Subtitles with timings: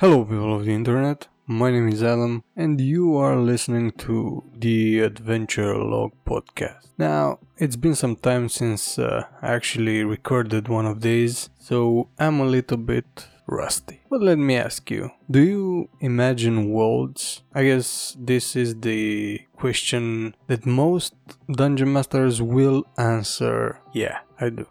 [0.00, 1.28] Hello, people of the internet.
[1.46, 6.88] My name is Adam, and you are listening to the Adventure Log podcast.
[6.98, 12.40] Now, it's been some time since uh, I actually recorded one of these, so I'm
[12.40, 14.00] a little bit rusty.
[14.08, 17.42] But let me ask you do you imagine worlds?
[17.54, 21.14] I guess this is the question that most
[21.50, 24.66] dungeon masters will answer yeah, I do.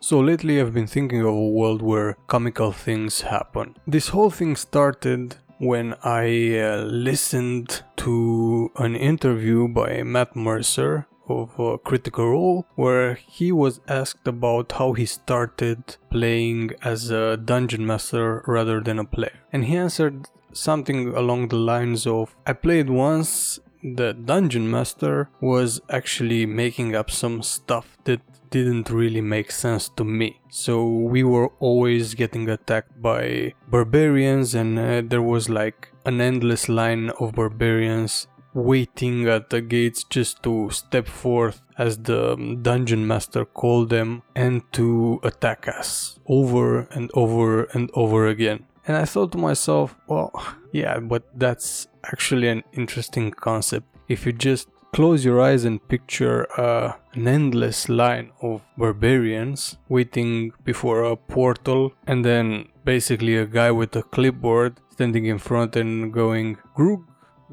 [0.00, 3.74] So lately I've been thinking of a world where comical things happen.
[3.86, 11.58] This whole thing started when I uh, listened to an interview by Matt Mercer of
[11.58, 17.86] uh, Critical Role where he was asked about how he started playing as a dungeon
[17.86, 19.40] master rather than a player.
[19.52, 25.80] And he answered something along the lines of I played once the dungeon master was
[25.90, 30.40] actually making up some stuff that didn't really make sense to me.
[30.48, 36.68] So we were always getting attacked by barbarians, and uh, there was like an endless
[36.68, 43.44] line of barbarians waiting at the gates just to step forth as the dungeon master
[43.44, 48.64] called them and to attack us over and over and over again.
[48.86, 50.30] And I thought to myself, well,
[50.72, 53.86] yeah, but that's actually an interesting concept.
[54.08, 60.52] If you just close your eyes and picture uh, an endless line of barbarians waiting
[60.62, 66.12] before a portal, and then basically a guy with a clipboard standing in front and
[66.12, 67.02] going Grug,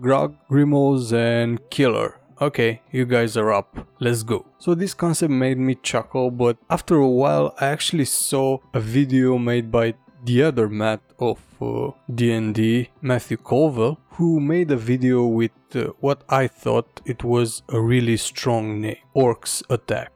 [0.02, 2.20] Grog, Grimos, and Killer.
[2.42, 3.88] Okay, you guys are up.
[4.00, 4.48] Let's go.
[4.58, 9.38] So this concept made me chuckle, but after a while I actually saw a video
[9.38, 9.94] made by
[10.26, 16.24] the other Matt of uh, D&D, Matthew Colville, who made a video with uh, what
[16.30, 20.12] I thought it was a really strong name, Orcs Attack.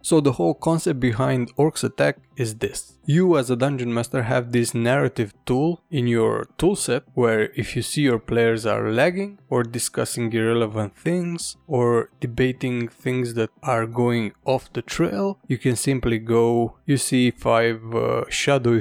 [0.00, 2.94] So the whole concept behind Orcs Attack is this.
[3.04, 7.82] You as a dungeon master have this narrative tool in your toolset where if you
[7.82, 14.32] see your players are lagging or discussing irrelevant things or debating things that are going
[14.44, 18.78] off the trail, you can simply go, you see five uh, shadow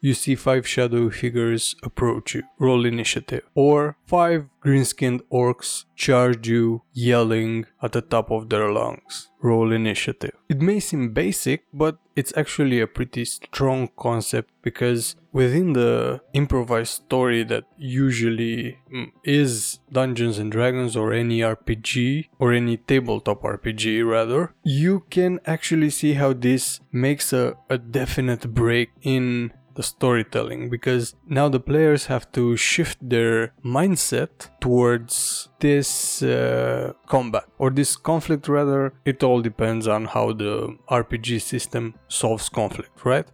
[0.00, 6.82] you see five shadow figures approach you, roll initiative, or five green-skinned orcs charge you
[6.92, 10.32] yelling at the top of their lungs, roll initiative.
[10.48, 16.92] It may seem basic, but it's actually a pretty strong concept because within the improvised
[16.92, 24.08] story that usually mm, is Dungeons and Dragons or any RPG or any tabletop RPG
[24.08, 30.70] rather, you can actually see how this makes a, a definite break in the storytelling
[30.70, 37.96] because now the players have to shift their mindset towards this uh, combat or this
[37.96, 38.92] conflict rather.
[39.04, 43.26] It all depends on how the rpg system solves conflict right?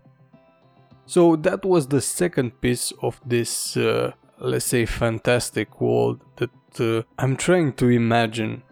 [1.07, 6.51] So that was the second piece of this uh, let's say fantastic world that
[6.81, 8.63] uh, i'm trying to imagine.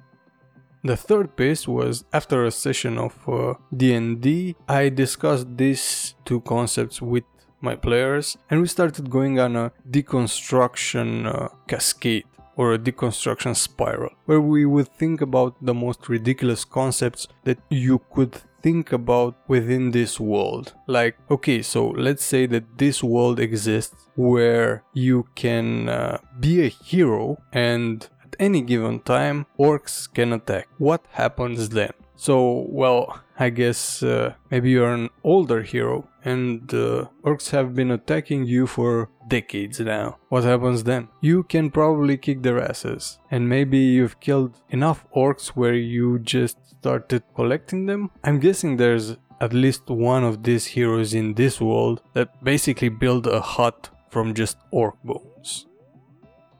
[0.84, 7.02] The third piece was after a session of uh, D&D, I discussed these two concepts
[7.02, 7.24] with
[7.60, 12.24] my players, and we started going on a deconstruction uh, cascade
[12.56, 18.00] or a deconstruction spiral, where we would think about the most ridiculous concepts that you
[18.14, 20.74] could think about within this world.
[20.86, 26.68] Like, okay, so let's say that this world exists where you can uh, be a
[26.68, 30.68] hero and at any given time orcs can attack.
[30.78, 31.92] What happens then?
[32.16, 37.90] So, well, I guess uh, maybe you're an older hero and uh, orcs have been
[37.90, 40.18] attacking you for decades now.
[40.28, 41.08] What happens then?
[41.20, 46.58] You can probably kick their asses, and maybe you've killed enough orcs where you just
[46.80, 48.10] started collecting them.
[48.24, 53.26] I'm guessing there's at least one of these heroes in this world that basically build
[53.26, 55.25] a hut from just orc bones.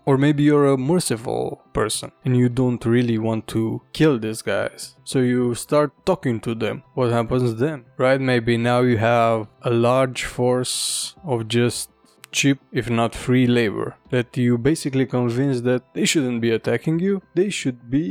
[0.06, 4.94] Or maybe you're a merciful person and you don't really want to kill these guys.
[5.02, 6.84] So you start talking to them.
[6.94, 7.86] What happens then?
[7.98, 8.20] Right?
[8.20, 11.90] Maybe now you have a large force of just
[12.36, 17.22] cheap, if not free labor, that you basically convince that they shouldn't be attacking you,
[17.34, 18.06] they should be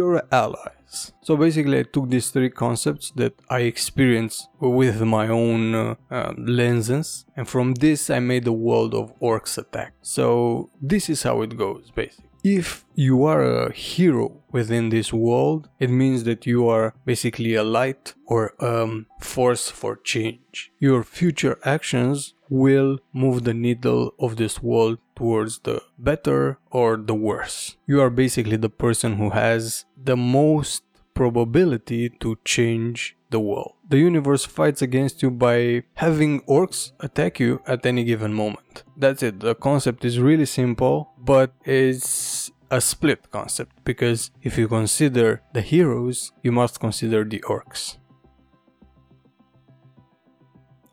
[0.00, 1.12] your allies.
[1.22, 6.32] So basically, I took these three concepts that I experienced with my own uh, uh,
[6.38, 9.92] lenses, and from this, I made the world of orcs attack.
[10.00, 12.26] So this is how it goes, basically.
[12.44, 17.64] If you are a hero within this world, it means that you are basically a
[17.64, 20.70] light or a um, force for change.
[20.78, 27.14] Your future actions will move the needle of this world towards the better or the
[27.14, 27.76] worse.
[27.86, 30.82] You are basically the person who has the most
[31.14, 33.72] probability to change the world.
[33.88, 38.84] The universe fights against you by having orcs attack you at any given moment.
[38.96, 39.40] That's it.
[39.40, 45.62] The concept is really simple, but it's a split concept because if you consider the
[45.62, 47.96] heroes, you must consider the orcs.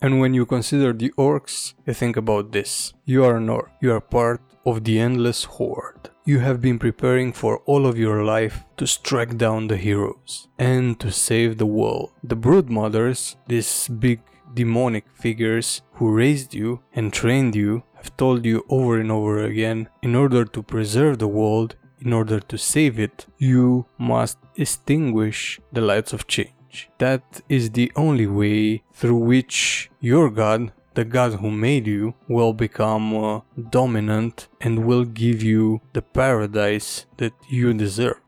[0.04, 2.92] And when you consider the orcs, you think about this.
[3.06, 3.72] You are an orc.
[3.80, 6.10] You are part of the endless horde.
[6.26, 11.00] You have been preparing for all of your life to strike down the heroes and
[11.00, 12.12] to save the world.
[12.22, 14.20] The brood mothers, these big
[14.54, 19.88] demonic figures who raised you and trained you, have told you over and over again
[20.02, 25.80] in order to preserve the world, in order to save it, you must extinguish the
[25.80, 26.52] lights of change.
[26.98, 32.54] That is the only way through which your God, the God who made you, will
[32.54, 38.20] become uh, dominant and will give you the paradise that you deserve.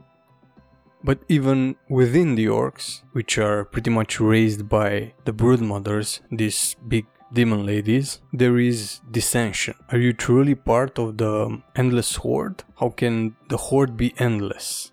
[1.03, 7.05] But even within the orcs, which are pretty much raised by the broodmothers, these big
[7.31, 9.75] demon ladies, there is dissension.
[9.91, 12.63] Are you truly part of the endless horde?
[12.79, 14.91] How can the horde be endless?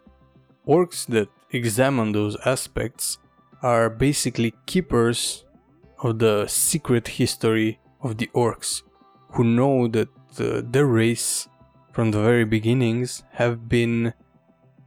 [0.66, 3.18] Orcs that examine those aspects
[3.62, 5.44] are basically keepers
[6.02, 8.82] of the secret history of the orcs,
[9.32, 11.48] who know that uh, their race
[11.92, 14.12] from the very beginnings have been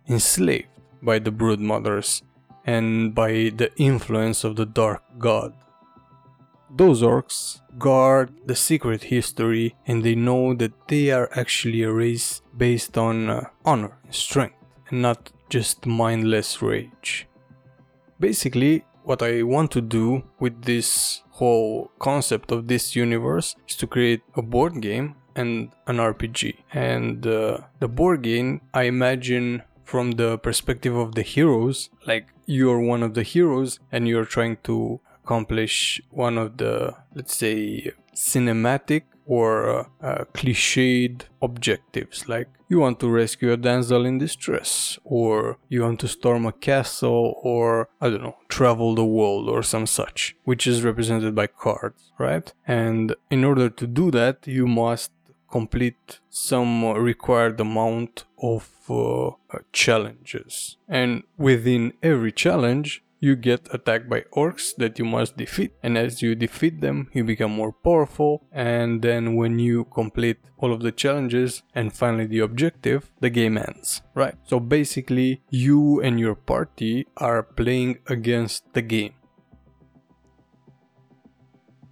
[0.08, 0.68] enslaved
[1.02, 2.24] by the brood mothers
[2.66, 5.54] and by the influence of the dark god.
[6.70, 12.42] Those orcs guard the secret history and they know that they are actually a race
[12.58, 14.56] based on uh, honor and strength
[14.90, 17.28] and not just mindless rage.
[18.20, 23.88] Basically, what I want to do with this whole concept of this universe is to
[23.88, 26.56] create a board game and an RPG.
[26.74, 32.80] And uh, the board game, I imagine from the perspective of the heroes, like you're
[32.80, 39.04] one of the heroes and you're trying to accomplish one of the, let's say, cinematic
[39.26, 45.58] or uh, uh, cliched objectives like you want to rescue a damsel in distress or
[45.70, 49.86] you want to storm a castle or i don't know travel the world or some
[49.86, 52.54] such which is represented by cards right?
[52.68, 55.12] And in order to do that you must
[55.50, 59.32] complete some required amount of uh,
[59.72, 60.78] challenges.
[60.88, 66.22] And within every challenge you get attacked by orcs that you must defeat and as
[66.22, 70.92] you defeat them you become more powerful and then when you complete all of the
[70.92, 74.02] challenges and finally the objective the game ends.
[74.14, 74.36] Right.
[74.44, 79.16] So basically you and your party are playing against the game.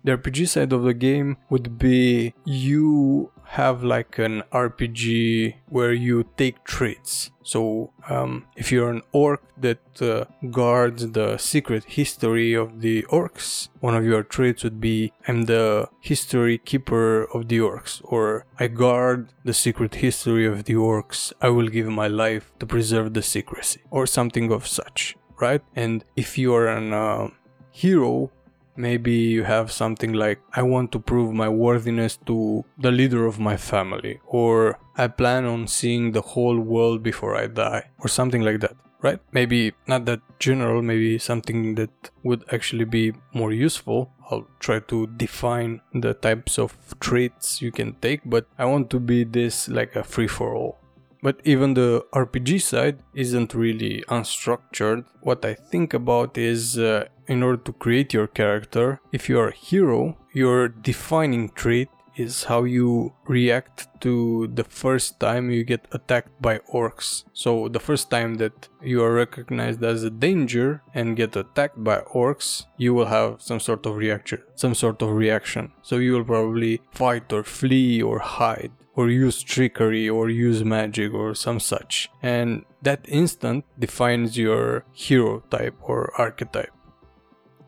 [0.03, 6.25] The RPG side of the game would be you have like an RPG where you
[6.37, 7.29] take traits.
[7.43, 13.67] So, um, if you're an orc that uh, guards the secret history of the orcs,
[13.79, 18.67] one of your traits would be I'm the history keeper of the orcs, or I
[18.67, 23.21] guard the secret history of the orcs, I will give my life to preserve the
[23.21, 25.61] secrecy, or something of such, right?
[25.75, 27.27] And if you're an uh,
[27.69, 28.31] hero
[28.75, 33.39] Maybe you have something like, I want to prove my worthiness to the leader of
[33.39, 38.41] my family, or I plan on seeing the whole world before I die, or something
[38.41, 39.19] like that, right?
[39.31, 44.11] Maybe not that general, maybe something that would actually be more useful.
[44.31, 48.99] I'll try to define the types of traits you can take, but I want to
[48.99, 50.79] be this like a free for all.
[51.23, 55.05] But even the RPG side isn't really unstructured.
[55.21, 59.55] What I think about is uh, in order to create your character, if you're a
[59.55, 66.41] hero, your defining trait is how you react to the first time you get attacked
[66.41, 67.23] by orcs.
[67.33, 71.99] So the first time that you are recognized as a danger and get attacked by
[72.01, 75.71] orcs, you will have some sort of reaction, some sort of reaction.
[75.81, 81.13] So you will probably fight or flee or hide or use trickery or use magic
[81.13, 82.09] or some such.
[82.21, 86.71] And that instant defines your hero type or archetype.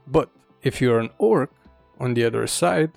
[0.07, 0.29] But
[0.61, 1.51] if you're an orc,
[1.99, 2.91] on the other side,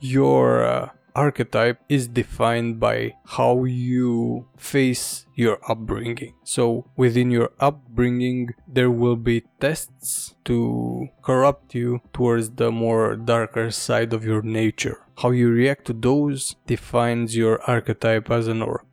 [0.00, 6.34] your uh, archetype is defined by how you face your upbringing.
[6.44, 13.70] So within your upbringing, there will be tests to corrupt you towards the more darker
[13.70, 15.00] side of your nature.
[15.18, 18.86] How you react to those defines your archetype as an orc.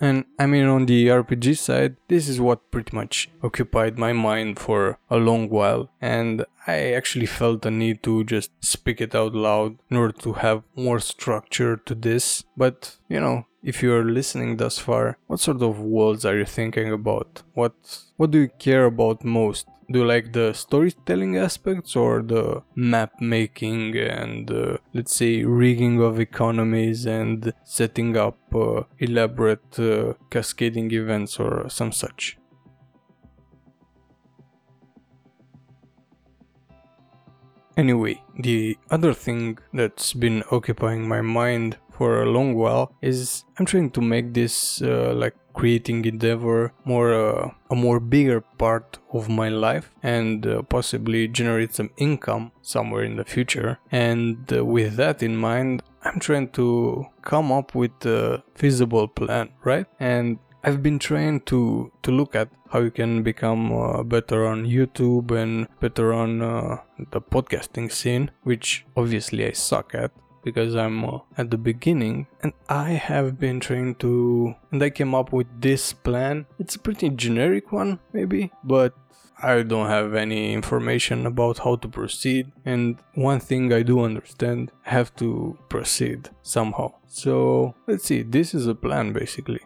[0.00, 4.58] And I mean, on the RPG side, this is what pretty much occupied my mind
[4.58, 9.34] for a long while, and I actually felt the need to just speak it out
[9.34, 12.44] loud in order to have more structure to this.
[12.56, 16.92] But, you know, if you're listening thus far, what sort of worlds are you thinking
[16.92, 17.42] about?
[17.54, 17.74] What
[18.16, 19.66] what do you care about most?
[19.88, 26.02] Do you like the storytelling aspects or the map making and uh, let's say rigging
[26.02, 32.36] of economies and setting up uh, elaborate uh, cascading events or some such?
[37.76, 43.66] Anyway, the other thing that's been occupying my mind for a long while is I'm
[43.66, 49.28] trying to make this uh, like creating endeavor more uh, a more bigger part of
[49.28, 53.78] my life and uh, possibly generate some income somewhere in the future.
[53.90, 59.48] And uh, with that in mind i'm trying to come up with a feasible plan
[59.64, 59.86] right?
[59.98, 64.66] And I've been trying to to look at how you can become uh, better on
[64.66, 66.78] YouTube and better on uh,
[67.12, 70.10] the podcasting scene, which obviously I suck at
[70.46, 75.12] because I'm uh, at the beginning and I have been trying to and I came
[75.12, 76.46] up with this plan.
[76.60, 78.94] It's a pretty generic one maybe, but
[79.42, 84.70] I don't have any information about how to proceed and one thing I do understand,
[84.82, 86.94] have to proceed somehow.
[87.08, 89.65] So let's see, this is a plan basically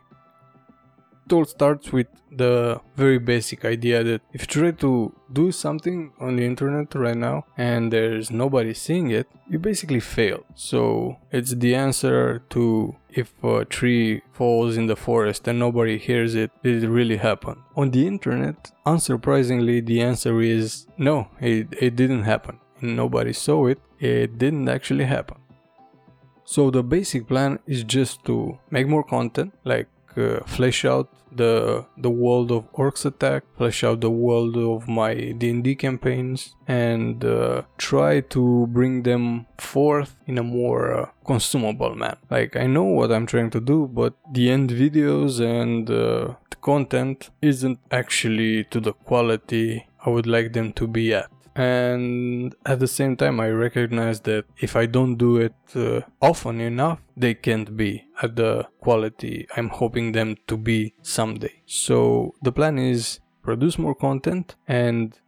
[1.30, 6.12] it all starts with the very basic idea that if you try to do something
[6.20, 10.44] on the internet right now and there's nobody seeing it, you basically fail.
[10.54, 16.34] So it's the answer to if a tree falls in the forest and nobody hears
[16.34, 17.62] it, did it really happen?
[17.76, 22.58] On the internet, unsurprisingly, the answer is no, it, it didn't happen.
[22.80, 25.36] Nobody saw it, it didn't actually happen.
[26.44, 29.86] So the basic plan is just to make more content, like
[30.16, 35.14] uh, flesh out the the world of Orcs Attack, flesh out the world of my
[35.14, 42.18] D&D campaigns, and uh, try to bring them forth in a more uh, consumable manner.
[42.30, 46.56] Like I know what I'm trying to do, but the end videos and uh, the
[46.60, 52.78] content isn't actually to the quality I would like them to be at and at
[52.78, 57.34] the same time i recognize that if i don't do it uh, often enough they
[57.34, 61.62] can't be at the quality i'm hoping them to be someday.
[61.66, 65.18] So the plan is produce more content and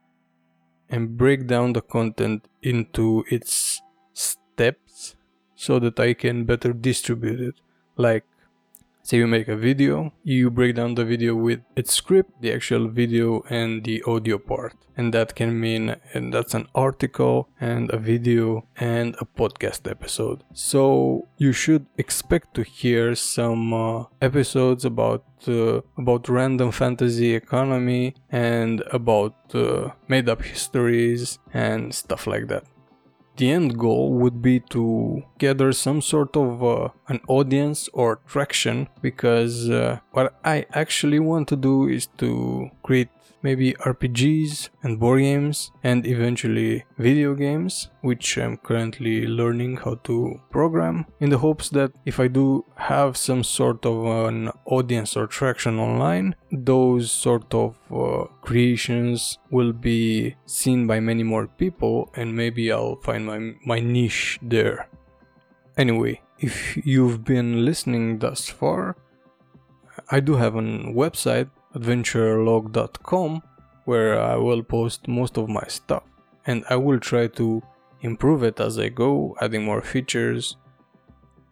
[0.88, 3.80] and break down the content into its
[4.12, 5.16] steps
[5.54, 7.54] so that i can better distribute it.
[7.96, 8.24] Like
[9.02, 12.88] Say you make a video, you break down the video with its script, the actual
[12.88, 14.74] video and the audio part.
[14.96, 20.44] And that can mean and that's an article and a video and a podcast episode.
[20.52, 28.14] So you should expect to hear some uh, episodes about uh, about random fantasy economy
[28.30, 32.64] and about uh, made up histories and stuff like that
[33.36, 38.88] the end goal would be to gather some sort of uh, an audience or traction
[39.00, 43.08] because uh, what I actually want to do is to create
[43.42, 50.40] maybe RPGs and board games and eventually video games, which I'm currently learning how to
[50.50, 55.26] program in the hopes that if I do have some sort of an audience or
[55.26, 62.34] traction online, those sort of uh, creations will be seen by many more people and
[62.34, 64.88] maybe I'll find my, my niche there.
[65.76, 68.96] Anyway, if you've been listening thus far,
[70.10, 73.42] I do have a website adventurelog.com
[73.84, 76.04] where I will post most of my stuff
[76.46, 77.62] and I will try to
[78.00, 80.56] improve it as I go, adding more features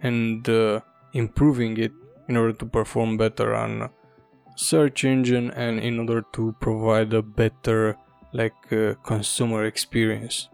[0.00, 0.80] and uh,
[1.12, 1.92] improving it
[2.28, 3.90] in order to perform better on
[4.56, 7.96] search engine and in order to provide a better
[8.32, 10.48] like uh, consumer experience.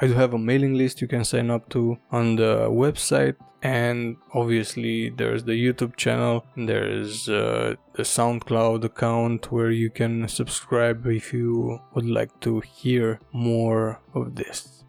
[0.00, 4.16] I do have a mailing list you can sign up to on the website and
[4.34, 11.32] obviously there's the youtube channel there's uh, the soundcloud account where you can subscribe if
[11.32, 14.84] you would like to hear more of this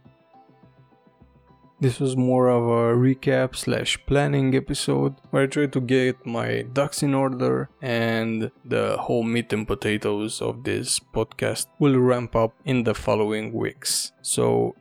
[1.79, 6.61] this was more of a recap slash planning episode where I tried to get my
[6.73, 12.53] ducks in order and the whole meat and potatoes of this podcast will ramp up
[12.63, 14.13] in the following weeks.
[14.21, 14.73] So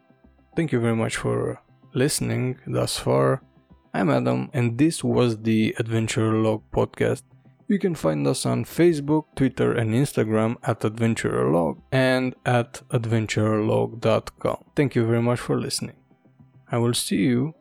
[0.55, 1.61] thank you very much for
[1.95, 3.43] listening thus far.
[3.97, 7.23] I'm Adam, and this was the Adventure Log podcast.
[7.69, 14.65] You can find us on Facebook, Twitter, and Instagram at AdventureLog and at AdventureLog.com.
[14.75, 15.95] Thank you very much for listening.
[16.73, 17.55] I will see you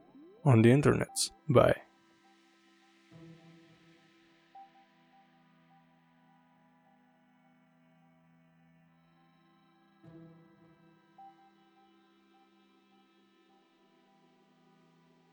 [0.44, 1.30] on the internets.
[1.48, 1.75] Bye.